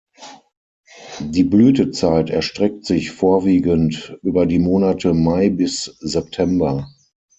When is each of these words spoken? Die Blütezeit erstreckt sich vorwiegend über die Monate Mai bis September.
Die 1.19 1.43
Blütezeit 1.43 2.31
erstreckt 2.31 2.85
sich 2.85 3.11
vorwiegend 3.11 4.17
über 4.23 4.47
die 4.47 4.57
Monate 4.57 5.13
Mai 5.13 5.51
bis 5.51 5.83
September. 5.99 6.87